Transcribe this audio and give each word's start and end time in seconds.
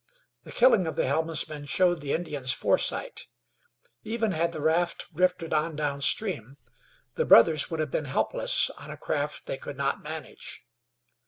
The 0.45 0.51
killing 0.51 0.87
of 0.87 0.95
the 0.95 1.05
helmsman 1.05 1.65
showed 1.65 2.01
the 2.01 2.11
Indians' 2.11 2.51
foresight; 2.51 3.27
even 4.01 4.31
had 4.31 4.51
the 4.51 4.59
raft 4.59 5.05
drifted 5.13 5.53
on 5.53 5.75
downstream 5.75 6.57
the 7.13 7.23
brothers 7.23 7.69
would 7.69 7.79
have 7.79 7.91
been 7.91 8.05
helpless 8.05 8.71
on 8.79 8.89
a 8.89 8.97
craft 8.97 9.45
they 9.45 9.57
could 9.57 9.77
not 9.77 10.01
manage. 10.01 10.63